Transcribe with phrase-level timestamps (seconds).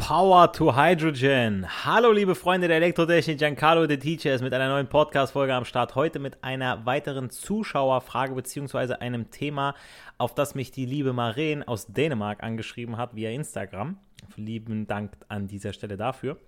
[0.00, 1.66] Power to Hydrogen.
[1.84, 5.94] Hallo liebe Freunde der Elektrotechnik, Giancarlo the Teacher ist mit einer neuen Podcast-Folge am Start.
[5.94, 8.94] Heute mit einer weiteren Zuschauerfrage bzw.
[8.94, 9.74] einem Thema,
[10.18, 13.98] auf das mich die liebe Maren aus Dänemark angeschrieben hat via Instagram.
[14.36, 16.38] Lieben Dank an dieser Stelle dafür.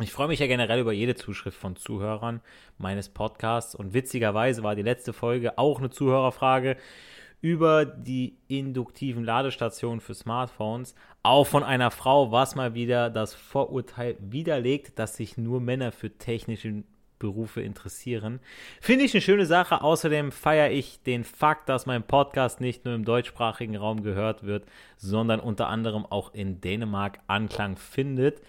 [0.00, 2.40] Ich freue mich ja generell über jede Zuschrift von Zuhörern
[2.78, 6.76] meines Podcasts und witzigerweise war die letzte Folge auch eine Zuhörerfrage
[7.42, 14.16] über die induktiven Ladestationen für Smartphones, auch von einer Frau, was mal wieder das Vorurteil
[14.18, 16.82] widerlegt, dass sich nur Männer für technische
[17.22, 18.40] Berufe interessieren.
[18.80, 19.82] Finde ich eine schöne Sache.
[19.82, 24.66] Außerdem feiere ich den Fakt, dass mein Podcast nicht nur im deutschsprachigen Raum gehört wird,
[24.96, 28.42] sondern unter anderem auch in Dänemark Anklang findet.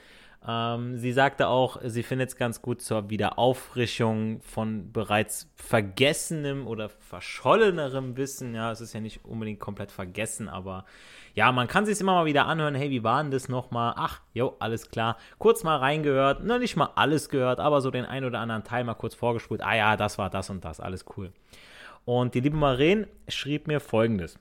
[0.45, 6.89] Ähm, sie sagte auch, sie findet es ganz gut zur Wiederauffrischung von bereits vergessenem oder
[6.89, 8.53] verschollenerem Wissen.
[8.53, 10.85] Ja, es ist ja nicht unbedingt komplett vergessen, aber
[11.33, 12.75] ja, man kann sich immer mal wieder anhören.
[12.75, 13.93] Hey, wie war denn das nochmal?
[13.95, 15.17] Ach, jo, alles klar.
[15.39, 16.43] Kurz mal reingehört.
[16.43, 19.61] Noch nicht mal alles gehört, aber so den ein oder anderen Teil mal kurz vorgespult.
[19.61, 20.79] Ah ja, das war das und das.
[20.79, 21.31] Alles cool.
[22.05, 24.37] Und die liebe Maren schrieb mir folgendes.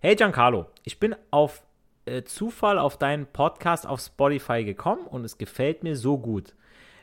[0.00, 1.62] Hey Giancarlo, ich bin auf
[2.08, 6.54] äh, Zufall auf deinen Podcast auf Spotify gekommen und es gefällt mir so gut.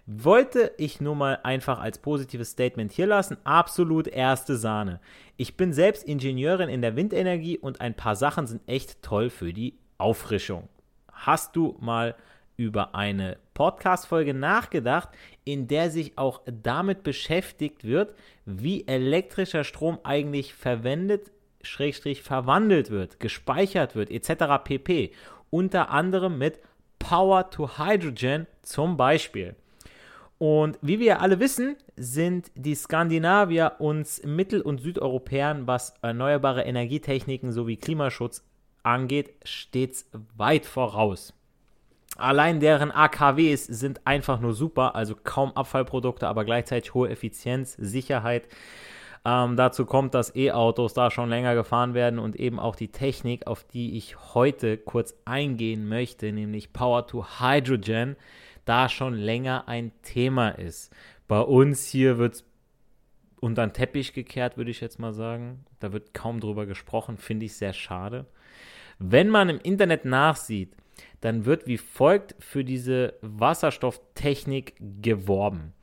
[0.08, 3.38] Wollte ich nur mal einfach als positives Statement hier lassen.
[3.44, 5.00] Absolut erste Sahne.
[5.36, 9.52] Ich bin selbst Ingenieurin in der Windenergie und ein paar Sachen sind echt toll für
[9.52, 10.70] die Auffrischung.
[11.12, 12.16] Hast du mal
[12.58, 15.10] über eine Podcast-Folge nachgedacht,
[15.44, 18.14] in der sich auch damit beschäftigt wird,
[18.46, 21.32] wie elektrischer Strom eigentlich verwendet
[21.66, 24.64] Schrägstrich verwandelt wird, gespeichert wird, etc.
[24.64, 25.12] pp.
[25.50, 26.60] Unter anderem mit
[27.00, 29.56] Power to Hydrogen zum Beispiel.
[30.38, 37.52] Und wie wir alle wissen, sind die Skandinavier uns Mittel- und Südeuropäern, was erneuerbare Energietechniken
[37.52, 38.44] sowie Klimaschutz
[38.84, 41.34] angeht, stets weit voraus.
[42.18, 48.48] Allein deren AKWs sind einfach nur super, also kaum Abfallprodukte, aber gleichzeitig hohe Effizienz, Sicherheit.
[49.26, 53.48] Ähm, dazu kommt, dass E-Autos da schon länger gefahren werden und eben auch die Technik,
[53.48, 58.16] auf die ich heute kurz eingehen möchte, nämlich Power to Hydrogen,
[58.66, 60.96] da schon länger ein Thema ist.
[61.28, 62.46] Bei uns hier wird es
[63.40, 65.66] unter den Teppich gekehrt, würde ich jetzt mal sagen.
[65.80, 68.28] Da wird kaum drüber gesprochen, finde ich sehr schade.
[69.00, 70.76] Wenn man im Internet nachsieht,
[71.22, 75.74] dann wird wie folgt für diese Wasserstofftechnik geworben.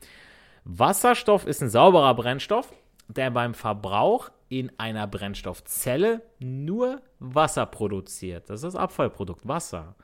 [0.65, 2.73] Wasserstoff ist ein sauberer Brennstoff,
[3.08, 8.50] der beim Verbrauch in einer Brennstoffzelle nur Wasser produziert.
[8.50, 9.96] Das ist das Abfallprodukt Wasser.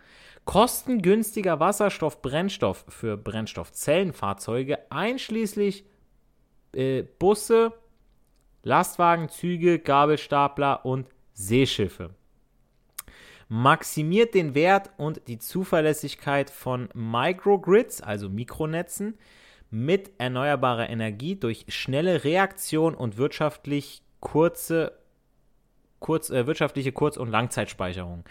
[0.44, 5.84] Kostengünstiger Wasserstoffbrennstoff für Brennstoffzellenfahrzeuge einschließlich
[6.72, 7.74] äh, Busse,
[8.62, 12.14] Lastwagen, Züge, Gabelstapler und Seeschiffe.
[13.48, 19.18] Maximiert den Wert und die Zuverlässigkeit von Microgrids, also Mikronetzen,
[19.70, 24.92] mit erneuerbarer Energie durch schnelle Reaktion und wirtschaftlich kurze
[26.00, 28.24] kurz, äh, wirtschaftliche Kurz- und Langzeitspeicherung.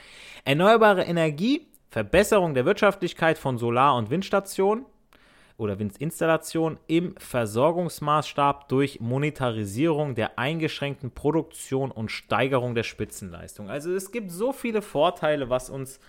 [0.46, 4.86] Erneuerbare Energie, Verbesserung der Wirtschaftlichkeit von Solar- und Windstationen
[5.58, 13.70] oder Windinstallationen im Versorgungsmaßstab durch Monetarisierung der eingeschränkten Produktion und Steigerung der Spitzenleistung.
[13.70, 16.00] Also es gibt so viele Vorteile, was uns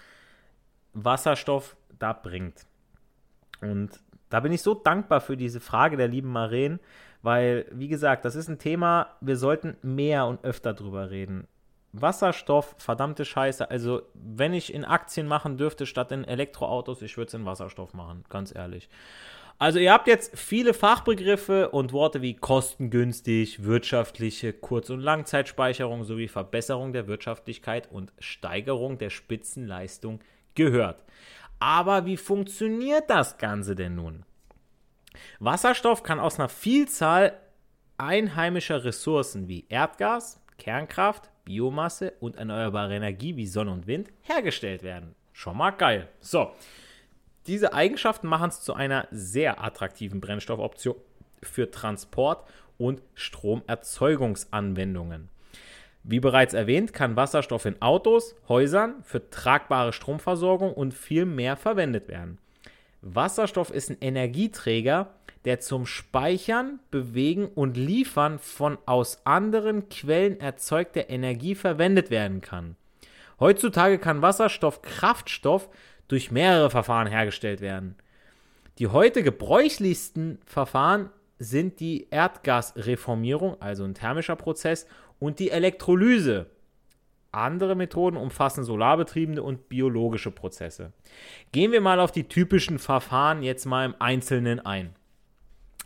[0.93, 2.67] Wasserstoff da bringt.
[3.61, 6.81] Und da bin ich so dankbar für diese Frage der lieben Maren,
[7.23, 11.49] weil, wie gesagt, das ist ein Thema, wir sollten mehr und öfter drüber reden.
[11.93, 13.71] Wasserstoff, verdammte Scheiße.
[13.71, 17.95] Also, wenn ich in Aktien machen dürfte statt in Elektroautos, ich würde es in Wasserstoff
[17.95, 18.89] machen, ganz ehrlich.
[19.59, 26.29] Also, ihr habt jetzt viele Fachbegriffe und Worte wie kostengünstig, wirtschaftliche Kurz- und Langzeitspeicherung sowie
[26.29, 30.21] Verbesserung der Wirtschaftlichkeit und Steigerung der Spitzenleistung
[30.55, 31.03] gehört.
[31.59, 34.25] Aber wie funktioniert das Ganze denn nun?
[35.41, 37.39] Wasserstoff kann aus einer Vielzahl
[37.97, 45.15] einheimischer Ressourcen wie Erdgas, Kernkraft, Biomasse und erneuerbare Energie wie Sonne und Wind hergestellt werden.
[45.33, 46.09] Schon mal geil.
[46.21, 46.53] So,
[47.47, 50.97] diese Eigenschaften machen es zu einer sehr attraktiven Brennstoffoption
[51.43, 52.47] für Transport
[52.77, 55.31] und Stromerzeugungsanwendungen.
[56.05, 62.09] Wie bereits erwähnt, kann Wasserstoff in Autos, Häusern, für tragbare Stromversorgung und viel mehr verwendet
[62.09, 62.39] werden.
[63.03, 65.15] Wasserstoff ist ein Energieträger,
[65.45, 72.77] der zum Speichern, Bewegen und Liefern von aus anderen Quellen erzeugter Energie verwendet werden kann.
[73.41, 75.69] Heutzutage kann Wasserstoff Kraftstoff
[76.09, 77.95] durch mehrere Verfahren hergestellt werden.
[78.79, 84.87] Die heute gebräuchlichsten Verfahren sind die Erdgasreformierung, also ein thermischer Prozess,
[85.19, 86.47] und die Elektrolyse,
[87.33, 90.93] andere Methoden umfassen solarbetriebene und biologische Prozesse.
[91.53, 94.95] Gehen wir mal auf die typischen Verfahren jetzt mal im Einzelnen ein.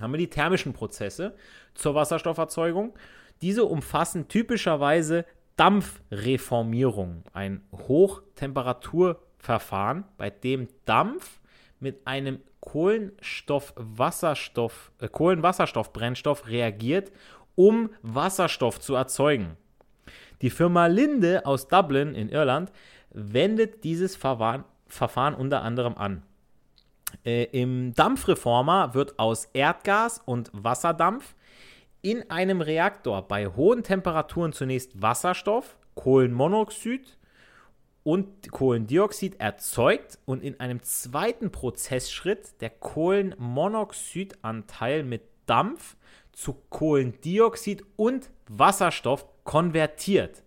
[0.01, 1.35] Haben wir die thermischen Prozesse
[1.75, 2.95] zur Wasserstofferzeugung.
[3.41, 5.25] Diese umfassen typischerweise
[5.57, 11.41] Dampfreformierung, ein Hochtemperaturverfahren, bei dem Dampf
[11.83, 17.13] mit einem Kohlenstoff-Wasserstoff, äh, Kohlenwasserstoffbrennstoff reagiert,
[17.55, 19.57] um Wasserstoff zu erzeugen.
[20.41, 22.73] Die Firma Linde aus Dublin in Irland
[23.11, 26.23] wendet dieses Verfahren, Verfahren unter anderem an.
[27.25, 31.35] Äh, Im Dampfreformer wird aus Erdgas und Wasserdampf
[32.01, 37.19] in einem Reaktor bei hohen Temperaturen zunächst Wasserstoff, Kohlenmonoxid
[38.05, 45.97] und Kohlendioxid erzeugt und in einem zweiten Prozessschritt der Kohlenmonoxidanteil mit Dampf
[46.33, 50.43] zu Kohlendioxid und Wasserstoff konvertiert.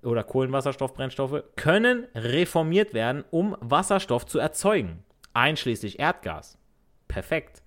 [0.03, 5.03] oder Kohlenwasserstoffbrennstoffe können reformiert werden, um Wasserstoff zu erzeugen,
[5.33, 6.57] einschließlich Erdgas.
[7.07, 7.61] Perfekt.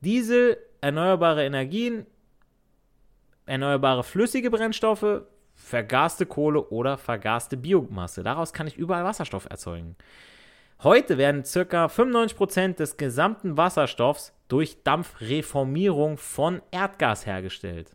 [0.00, 2.06] Diese erneuerbare Energien
[3.46, 5.22] erneuerbare flüssige Brennstoffe,
[5.54, 8.22] vergaste Kohle oder vergaste Biomasse.
[8.22, 9.96] Daraus kann ich überall Wasserstoff erzeugen.
[10.82, 11.86] Heute werden ca.
[11.86, 17.90] 95% des gesamten Wasserstoffs durch Dampfreformierung von Erdgas hergestellt.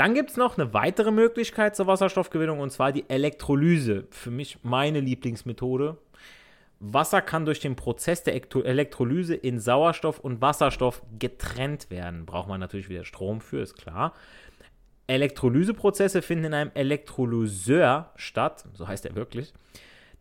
[0.00, 4.06] Dann gibt es noch eine weitere Möglichkeit zur Wasserstoffgewinnung und zwar die Elektrolyse.
[4.10, 5.98] Für mich meine Lieblingsmethode.
[6.78, 12.24] Wasser kann durch den Prozess der Elektrolyse in Sauerstoff und Wasserstoff getrennt werden.
[12.24, 14.14] Braucht man natürlich wieder Strom für, ist klar.
[15.06, 19.52] Elektrolyseprozesse finden in einem Elektrolyseur statt, so heißt er wirklich,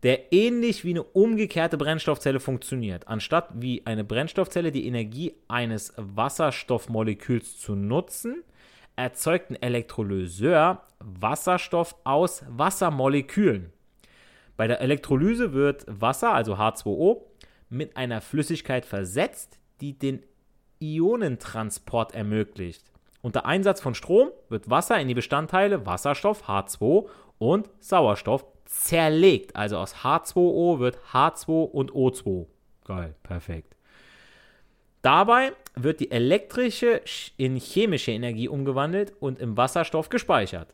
[0.03, 3.07] der ähnlich wie eine umgekehrte Brennstoffzelle funktioniert.
[3.07, 8.43] Anstatt wie eine Brennstoffzelle die Energie eines Wasserstoffmoleküls zu nutzen,
[8.99, 13.71] erzeugt ein Elektrolyseur Wasserstoff aus Wassermolekülen.
[14.57, 17.21] Bei der Elektrolyse wird Wasser, also H2O,
[17.69, 20.25] mit einer Flüssigkeit versetzt, die den
[20.79, 22.83] Ionentransport ermöglicht.
[23.21, 29.55] Unter Einsatz von Strom wird Wasser in die Bestandteile Wasserstoff H2 und Sauerstoff zerlegt.
[29.55, 32.47] Also aus H2O wird H2 und O2.
[32.83, 33.75] Geil, perfekt.
[35.01, 37.01] Dabei wird die elektrische
[37.37, 40.73] in chemische Energie umgewandelt und im Wasserstoff gespeichert.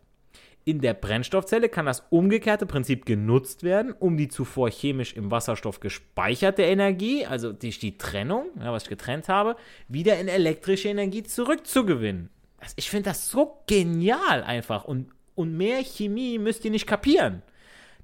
[0.68, 5.80] In der Brennstoffzelle kann das umgekehrte Prinzip genutzt werden, um die zuvor chemisch im Wasserstoff
[5.80, 11.22] gespeicherte Energie, also durch die Trennung, ja, was ich getrennt habe, wieder in elektrische Energie
[11.22, 12.32] zurückzugewinnen.
[12.60, 17.44] Also ich finde das so genial einfach und, und mehr Chemie müsst ihr nicht kapieren.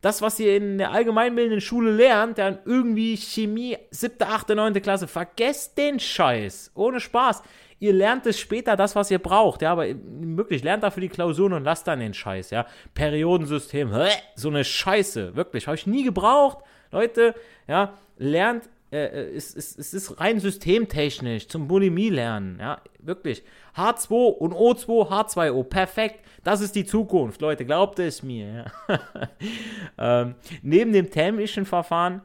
[0.02, 5.08] Das, was ihr in der allgemeinbildenden Schule lernt, dann irgendwie Chemie, siebte, achte, neunte Klasse,
[5.08, 6.72] vergesst den Scheiß.
[6.74, 7.44] Ohne Spaß.
[7.80, 11.54] Ihr lernt es später, das, was ihr braucht, ja, aber wirklich, lernt dafür die Klausuren
[11.54, 12.68] und lasst dann den Scheiß, ja.
[12.94, 13.92] Periodensystem,
[14.36, 16.60] so eine Scheiße, wirklich, habe ich nie gebraucht.
[16.92, 17.34] Leute,
[17.68, 23.44] ja, lernt äh, äh, es, ist rein systemtechnisch zum Bulimie lernen, ja, wirklich.
[23.76, 26.26] H2 und O2, H2O, perfekt.
[26.44, 28.66] Das ist die Zukunft, Leute, glaubt es mir.
[28.90, 29.00] Ja.
[30.22, 32.22] ähm, neben dem thermischen Verfahren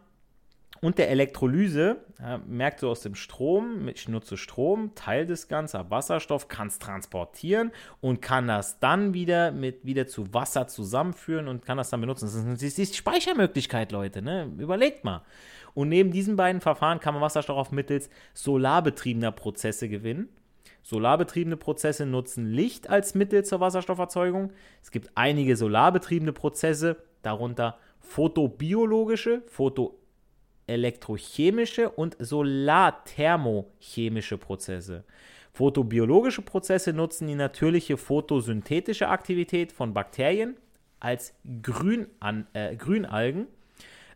[0.80, 5.78] und der Elektrolyse, ja, merkt du aus dem Strom, ich nutze Strom, teile das Ganze,
[5.78, 7.70] habe Wasserstoff, kann es transportieren
[8.00, 12.26] und kann das dann wieder mit wieder zu Wasser zusammenführen und kann das dann benutzen.
[12.26, 14.50] Das ist die Speichermöglichkeit, Leute, ne?
[14.58, 15.22] Überlegt mal.
[15.76, 20.30] Und neben diesen beiden Verfahren kann man Wasserstoff mittels solarbetriebener Prozesse gewinnen.
[20.82, 24.54] Solarbetriebene Prozesse nutzen Licht als Mittel zur Wasserstofferzeugung.
[24.82, 35.04] Es gibt einige solarbetriebene Prozesse, darunter photobiologische, photoelektrochemische und solarthermochemische Prozesse.
[35.52, 40.56] Photobiologische Prozesse nutzen die natürliche photosynthetische Aktivität von Bakterien
[41.00, 43.48] als Grün an, äh, Grünalgen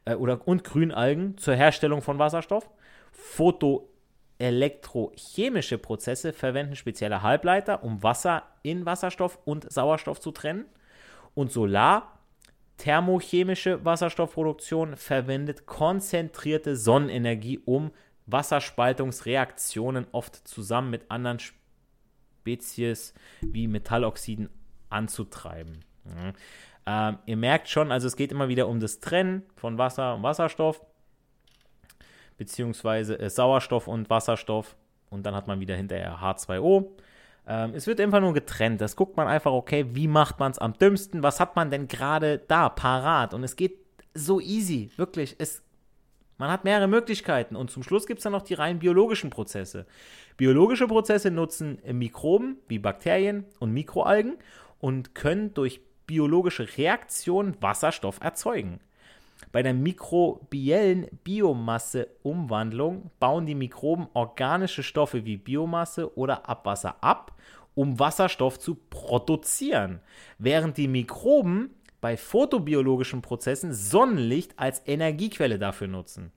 [0.04, 2.68] äh, oder, und Grünalgen zur Herstellung von Wasserstoff.
[3.12, 10.66] Photoelektrochemische Prozesse verwenden spezielle Halbleiter, um Wasser in Wasserstoff und Sauerstoff zu trennen.
[11.34, 12.18] Und Solar
[12.76, 17.90] thermochemische Wasserstoffproduktion verwendet konzentrierte Sonnenenergie, um
[18.26, 24.48] Wasserspaltungsreaktionen oft zusammen mit anderen Spezies wie Metalloxiden
[24.88, 25.84] anzutreiben.
[26.04, 26.32] Ja.
[26.86, 30.22] Ähm, ihr merkt schon, also es geht immer wieder um das Trennen von Wasser und
[30.22, 30.80] Wasserstoff,
[32.38, 34.76] beziehungsweise äh, Sauerstoff und Wasserstoff.
[35.10, 36.88] Und dann hat man wieder hinterher H2O.
[37.46, 38.80] Ähm, es wird einfach nur getrennt.
[38.80, 41.22] Das guckt man einfach, okay, wie macht man es am dümmsten?
[41.22, 43.34] Was hat man denn gerade da, parat?
[43.34, 43.78] Und es geht
[44.14, 45.36] so easy, wirklich.
[45.38, 45.62] Es,
[46.38, 47.56] man hat mehrere Möglichkeiten.
[47.56, 49.86] Und zum Schluss gibt es dann noch die rein biologischen Prozesse.
[50.36, 54.38] Biologische Prozesse nutzen Mikroben wie Bakterien und Mikroalgen
[54.78, 58.80] und können durch biologische Reaktion Wasserstoff erzeugen.
[59.52, 67.38] Bei der mikrobiellen Biomasseumwandlung bauen die Mikroben organische Stoffe wie Biomasse oder Abwasser ab,
[67.76, 70.00] um Wasserstoff zu produzieren,
[70.38, 76.32] während die Mikroben bei photobiologischen Prozessen Sonnenlicht als Energiequelle dafür nutzen.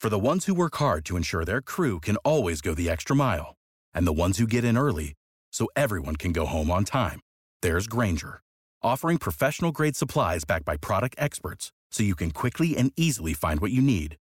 [0.00, 3.14] For the ones who work hard to ensure their crew can always go the extra
[3.14, 3.56] mile
[3.94, 5.12] and the ones who get in early
[5.52, 7.20] so everyone can go home on time.
[7.60, 8.43] There's Granger
[8.84, 13.60] offering professional grade supplies backed by product experts so you can quickly and easily find
[13.60, 14.16] what you need.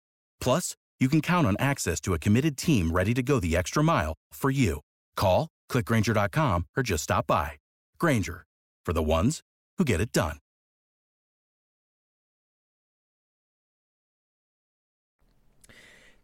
[0.42, 3.82] Plus, you can count on access to a committed team ready to go the extra
[3.82, 4.82] mile for you.
[5.16, 7.54] Call, clickgranger.com, or just stop by.
[7.98, 8.46] Granger,
[8.86, 9.42] for the ones
[9.78, 10.38] who get it done.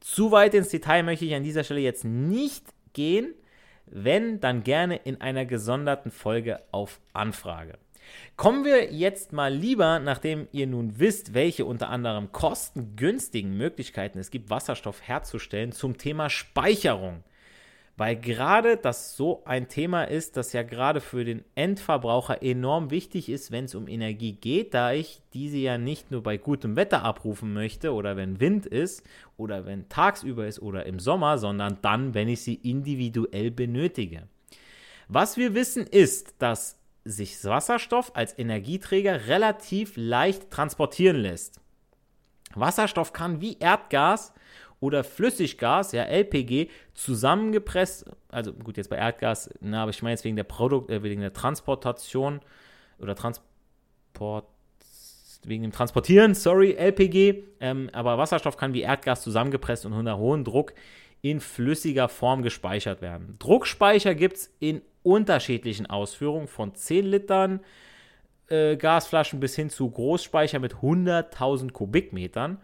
[0.01, 2.63] Zu weit ins Detail möchte ich an dieser Stelle jetzt nicht
[2.93, 3.33] gehen.
[3.87, 7.79] Wenn, dann gerne in einer gesonderten Folge auf Anfrage.
[8.35, 14.31] Kommen wir jetzt mal lieber, nachdem ihr nun wisst, welche unter anderem kostengünstigen Möglichkeiten es
[14.31, 17.23] gibt, Wasserstoff herzustellen, zum Thema Speicherung.
[17.97, 23.29] Weil gerade das so ein Thema ist, das ja gerade für den Endverbraucher enorm wichtig
[23.29, 27.03] ist, wenn es um Energie geht, da ich diese ja nicht nur bei gutem Wetter
[27.03, 29.03] abrufen möchte oder wenn Wind ist
[29.37, 34.23] oder wenn tagsüber ist oder im Sommer, sondern dann, wenn ich sie individuell benötige.
[35.07, 41.61] Was wir wissen ist, dass sich Wasserstoff als Energieträger relativ leicht transportieren lässt.
[42.55, 44.33] Wasserstoff kann wie Erdgas
[44.79, 50.23] oder Flüssiggas, ja LPG, zusammengepresst, also gut, jetzt bei Erdgas, na, aber ich meine jetzt
[50.23, 52.41] wegen der Produkt, äh, wegen der Transportation
[52.99, 54.47] oder Transport,
[55.43, 60.43] wegen dem Transportieren, sorry, LPG, ähm, aber Wasserstoff kann wie Erdgas zusammengepresst und unter hohem
[60.43, 60.73] Druck
[61.21, 63.35] in flüssiger Form gespeichert werden.
[63.39, 67.59] Druckspeicher gibt es in unterschiedlichen Ausführungen von 10 Litern
[68.47, 72.57] äh, Gasflaschen bis hin zu Großspeicher mit 100.000 Kubikmetern.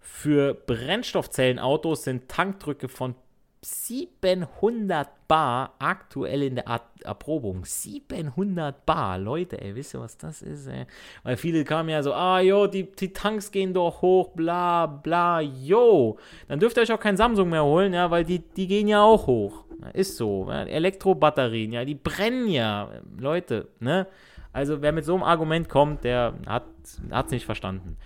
[0.00, 3.14] Für Brennstoffzellenautos sind Tankdrücke von
[3.62, 7.64] 700 Bar aktuell in der Erprobung.
[7.64, 10.86] 700 Bar, Leute, ey, wisst ihr, was das ist, ey?
[11.24, 15.40] Weil viele kamen ja so, ah, jo, die, die Tanks gehen doch hoch, bla, bla,
[15.40, 16.16] jo.
[16.46, 19.02] Dann dürft ihr euch auch kein Samsung mehr holen, ja, weil die, die gehen ja
[19.02, 19.65] auch hoch.
[19.92, 20.46] Ist so.
[20.48, 20.64] Ja?
[20.64, 24.06] Elektrobatterien, ja, die brennen ja, Leute, ne?
[24.52, 27.98] Also, wer mit so einem Argument kommt, der hat es nicht verstanden.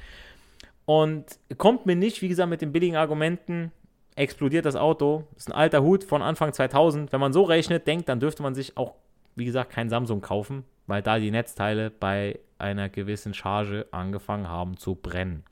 [0.85, 3.71] Und kommt mir nicht, wie gesagt, mit den billigen Argumenten,
[4.17, 5.29] explodiert das Auto.
[5.37, 7.13] Ist ein alter Hut von Anfang 2000.
[7.13, 8.95] Wenn man so rechnet, denkt, dann dürfte man sich auch,
[9.37, 14.77] wie gesagt, kein Samsung kaufen, weil da die Netzteile bei einer gewissen Charge angefangen haben
[14.77, 15.45] zu brennen.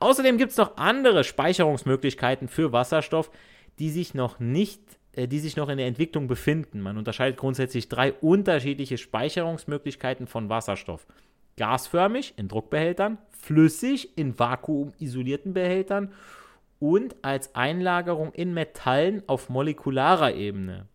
[0.00, 3.30] Außerdem gibt es noch andere Speicherungsmöglichkeiten für Wasserstoff,
[3.78, 4.80] die sich noch nicht
[5.16, 6.80] die sich noch in der Entwicklung befinden.
[6.80, 11.06] Man unterscheidet grundsätzlich drei unterschiedliche Speicherungsmöglichkeiten von Wasserstoff.
[11.56, 16.12] Gasförmig in Druckbehältern, flüssig in vakuumisolierten Behältern
[16.78, 20.86] und als Einlagerung in Metallen auf molekularer Ebene.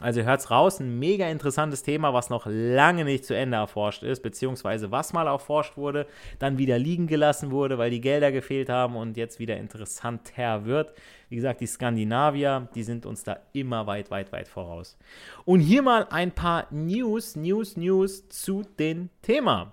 [0.00, 4.22] Also hört's raus, ein mega interessantes Thema, was noch lange nicht zu Ende erforscht ist,
[4.22, 6.06] beziehungsweise was mal erforscht wurde,
[6.38, 10.94] dann wieder liegen gelassen wurde, weil die Gelder gefehlt haben und jetzt wieder interessanter wird.
[11.28, 14.96] Wie gesagt, die Skandinavier, die sind uns da immer weit, weit, weit voraus.
[15.44, 19.72] Und hier mal ein paar News, News, News zu dem Thema.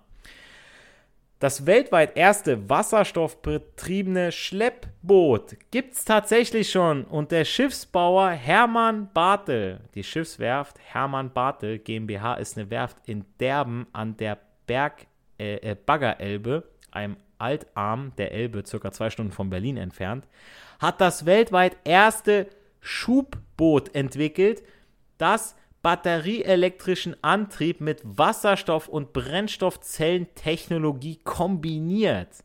[1.39, 10.03] Das weltweit erste wasserstoffbetriebene Schleppboot gibt es tatsächlich schon und der Schiffsbauer Hermann Bartel, die
[10.03, 15.05] Schiffswerft Hermann Bartel GmbH ist eine Werft in Derben an der Berg,
[15.37, 20.25] äh, äh, Baggerelbe, einem Altarm der Elbe, circa zwei Stunden von Berlin entfernt,
[20.79, 22.47] hat das weltweit erste
[22.81, 24.63] Schubboot entwickelt,
[25.19, 25.55] das
[25.87, 32.43] batterieelektrischen Antrieb mit Wasserstoff- und Brennstoffzellentechnologie kombiniert.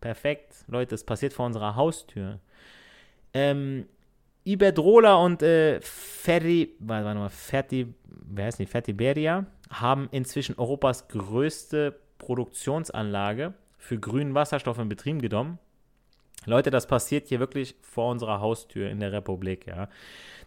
[0.00, 2.40] Perfekt, Leute, das passiert vor unserer Haustür.
[3.34, 3.86] Ähm,
[4.42, 11.06] Iberdrola und äh, Ferri, warte, warte mal, Ferti, wer heißt die, Fertiberia haben inzwischen Europas
[11.06, 15.60] größte Produktionsanlage für grünen Wasserstoff in Betrieb genommen.
[16.46, 19.88] Leute, das passiert hier wirklich vor unserer Haustür in der Republik, ja.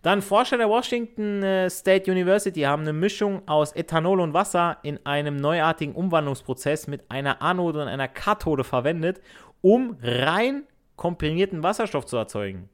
[0.02, 5.04] Dann Forscher der Washington äh, State University haben eine Mischung aus Ethanol und Wasser in
[5.06, 9.22] einem neuartigen Umwandlungsprozess mit einer Anode und einer Kathode verwendet,
[9.62, 10.64] um rein
[10.98, 12.70] komprimierten Wasserstoff zu erzeugen.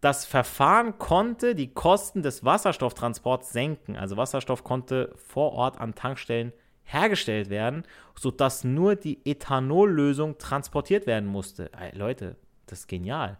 [0.00, 3.96] Das Verfahren konnte die Kosten des Wasserstofftransports senken.
[3.96, 6.52] Also Wasserstoff konnte vor Ort an Tankstellen
[6.84, 7.84] hergestellt werden,
[8.18, 11.70] sodass nur die Ethanollösung transportiert werden musste.
[11.72, 12.36] Ey, Leute,
[12.66, 13.38] das ist genial.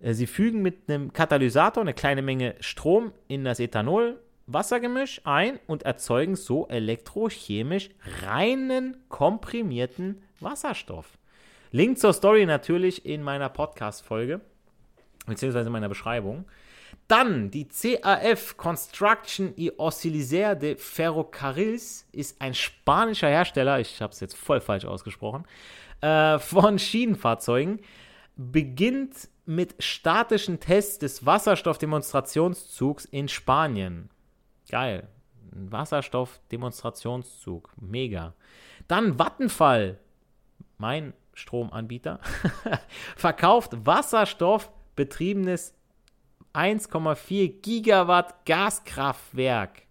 [0.00, 5.84] Äh, sie fügen mit einem Katalysator eine kleine Menge Strom in das Ethanol-Wassergemisch ein und
[5.84, 7.90] erzeugen so elektrochemisch
[8.22, 11.18] reinen komprimierten Wasserstoff.
[11.72, 14.40] Link zur Story natürlich in meiner Podcast-Folge,
[15.26, 16.44] beziehungsweise in meiner Beschreibung.
[17.10, 24.20] Dann die CAF Construction y Oscilisaire de Ferrocarrils ist ein spanischer Hersteller, ich habe es
[24.20, 25.44] jetzt voll falsch ausgesprochen,
[26.02, 27.80] äh, von Schienenfahrzeugen,
[28.36, 34.08] beginnt mit statischen Tests des Wasserstoffdemonstrationszugs in Spanien.
[34.70, 35.08] Geil.
[35.50, 37.72] Wasserstoffdemonstrationszug.
[37.80, 38.34] Mega.
[38.86, 39.98] Dann Vattenfall,
[40.78, 42.20] mein Stromanbieter,
[43.16, 45.74] verkauft wasserstoffbetriebenes
[46.52, 49.82] 1,4 Gigawatt Gaskraftwerk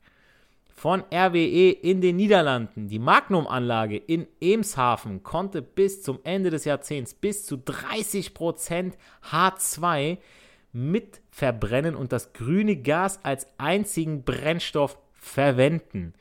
[0.76, 2.88] von RWE in den Niederlanden.
[2.88, 8.94] Die Magnum-Anlage in Emshaven konnte bis zum Ende des Jahrzehnts bis zu 30%
[9.32, 10.18] H2
[10.72, 16.14] mit verbrennen und das grüne Gas als einzigen Brennstoff verwenden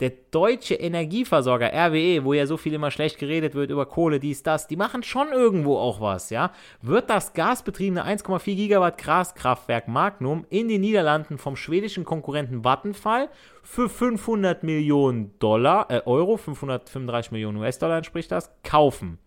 [0.00, 4.42] der deutsche Energieversorger RWE, wo ja so viel immer schlecht geredet wird über Kohle, dies,
[4.42, 6.52] das, die machen schon irgendwo auch was, ja.
[6.80, 13.28] Wird das gasbetriebene 1,4 Gigawatt Gaskraftwerk Magnum in den Niederlanden vom schwedischen Konkurrenten Vattenfall
[13.62, 19.18] für 500 Millionen Dollar, äh, Euro, 535 Millionen US-Dollar entspricht das, kaufen.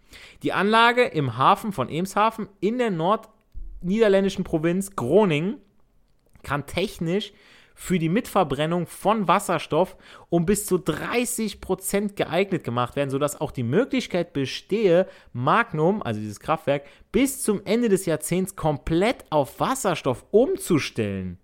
[0.43, 5.58] Die Anlage im Hafen von Emshaven in der nordniederländischen Provinz Groningen
[6.43, 7.34] kann technisch
[7.75, 9.97] für die Mitverbrennung von Wasserstoff
[10.29, 16.39] um bis zu 30% geeignet gemacht werden, sodass auch die Möglichkeit bestehe, Magnum, also dieses
[16.39, 21.38] Kraftwerk, bis zum Ende des Jahrzehnts komplett auf Wasserstoff umzustellen.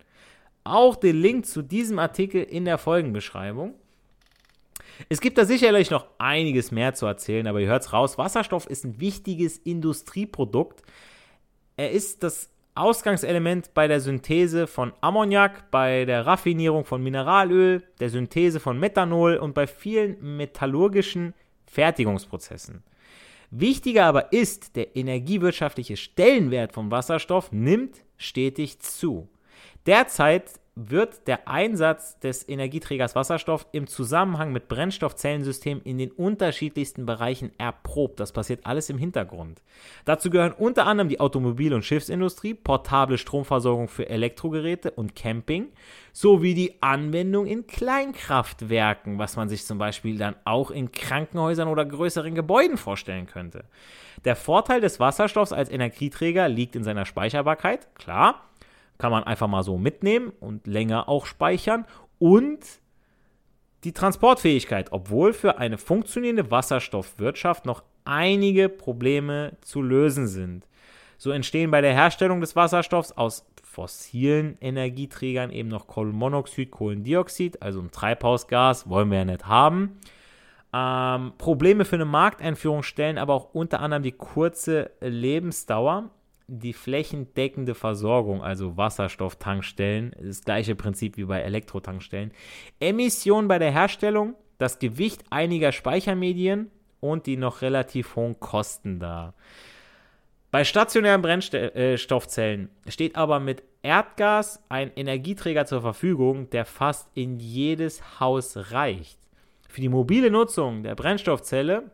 [0.63, 3.76] Auch den Link zu diesem Artikel in der Folgenbeschreibung.
[5.10, 8.17] Es gibt da sicherlich noch einiges mehr zu erzählen, aber ihr hört es raus.
[8.17, 10.84] Wasserstoff ist ein wichtiges Industrieprodukt.
[11.76, 18.10] Er ist das Ausgangselement bei der Synthese von Ammoniak, bei der Raffinierung von Mineralöl, der
[18.10, 21.34] Synthese von Methanol und bei vielen metallurgischen
[21.66, 22.84] Fertigungsprozessen.
[23.50, 29.28] Wichtiger aber ist, der energiewirtschaftliche Stellenwert von Wasserstoff nimmt stetig zu.
[29.86, 37.52] Derzeit wird der Einsatz des Energieträgers Wasserstoff im Zusammenhang mit Brennstoffzellensystemen in den unterschiedlichsten Bereichen
[37.58, 38.22] erprobt.
[38.22, 39.62] Das passiert alles im Hintergrund.
[40.06, 45.68] Dazu gehören unter anderem die Automobil- und Schiffsindustrie, portable Stromversorgung für Elektrogeräte und Camping,
[46.14, 51.84] sowie die Anwendung in Kleinkraftwerken, was man sich zum Beispiel dann auch in Krankenhäusern oder
[51.84, 53.66] größeren Gebäuden vorstellen könnte.
[54.24, 58.46] Der Vorteil des Wasserstoffs als Energieträger liegt in seiner Speicherbarkeit, klar,
[59.02, 61.86] kann man einfach mal so mitnehmen und länger auch speichern.
[62.20, 62.60] Und
[63.84, 70.68] die Transportfähigkeit, obwohl für eine funktionierende Wasserstoffwirtschaft noch einige Probleme zu lösen sind.
[71.18, 77.80] So entstehen bei der Herstellung des Wasserstoffs aus fossilen Energieträgern eben noch Kohlenmonoxid, Kohlendioxid, also
[77.80, 79.98] ein Treibhausgas, wollen wir ja nicht haben.
[80.74, 86.12] Ähm, Probleme für eine Markteinführung stellen aber auch unter anderem die kurze Lebensdauer,
[86.54, 92.32] die flächendeckende Versorgung, also Wasserstofftankstellen, das gleiche Prinzip wie bei Elektrotankstellen,
[92.82, 99.34] Emissionen bei der Herstellung, das Gewicht einiger Speichermedien und die noch relativ hohen Kosten da.
[100.52, 107.40] Bei stationären Brennstoffzellen äh, steht aber mit Erdgas ein Energieträger zur Verfügung, der fast in
[107.40, 109.18] jedes Haus reicht.
[109.70, 111.90] Für die mobile Nutzung der Brennstoffzelle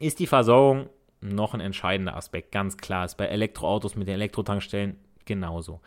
[0.00, 0.88] ist die Versorgung
[1.20, 2.52] noch ein entscheidender Aspekt.
[2.52, 5.80] Ganz klar ist bei Elektroautos mit den Elektrotankstellen genauso.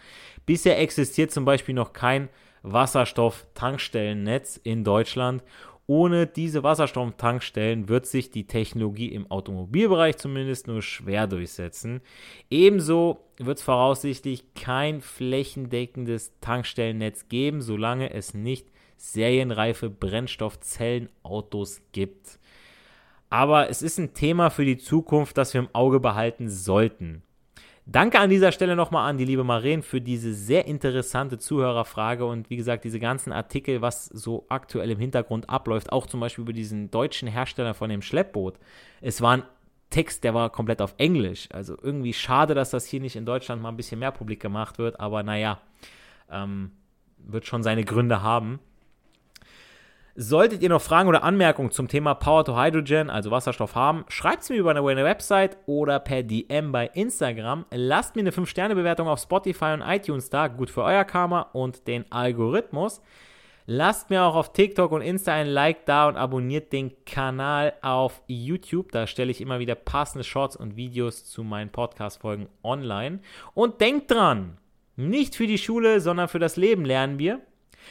[0.46, 2.30] Bisher existiert zum Beispiel noch kein
[2.64, 5.44] Wasserstofftankstellennetz in Deutschland.
[5.88, 12.02] Ohne diese Wasserstofftankstellen wird sich die Technologie im Automobilbereich zumindest nur schwer durchsetzen.
[12.50, 22.40] Ebenso wird es voraussichtlich kein flächendeckendes Tankstellennetz geben, solange es nicht serienreife Brennstoffzellenautos gibt.
[23.32, 27.24] Aber es ist ein Thema für die Zukunft, das wir im Auge behalten sollten.
[27.86, 32.50] Danke an dieser Stelle nochmal an die liebe Maren für diese sehr interessante Zuhörerfrage und
[32.50, 36.54] wie gesagt, diese ganzen Artikel, was so aktuell im Hintergrund abläuft, auch zum Beispiel über
[36.54, 38.60] diesen deutschen Hersteller von dem Schleppboot.
[39.00, 39.44] Es war ein
[39.90, 41.48] Text, der war komplett auf Englisch.
[41.54, 44.78] Also irgendwie schade, dass das hier nicht in Deutschland mal ein bisschen mehr publik gemacht
[44.78, 45.62] wird, aber naja,
[46.30, 46.72] ähm,
[47.18, 48.60] wird schon seine Gründe haben.
[50.16, 54.44] Solltet ihr noch Fragen oder Anmerkungen zum Thema Power to Hydrogen, also Wasserstoff haben, schreibt
[54.44, 57.66] es mir über eine Website oder per DM bei Instagram.
[57.72, 62.12] Lasst mir eine 5-Sterne-Bewertung auf Spotify und iTunes da, gut für euer Karma und den
[62.12, 63.02] Algorithmus.
[63.68, 68.22] Lasst mir auch auf TikTok und Insta ein Like da und abonniert den Kanal auf
[68.28, 68.92] YouTube.
[68.92, 73.20] Da stelle ich immer wieder passende Shorts und Videos zu meinen Podcast-Folgen online.
[73.54, 74.58] Und denkt dran,
[74.98, 77.40] nicht für die Schule, sondern für das Leben lernen wir.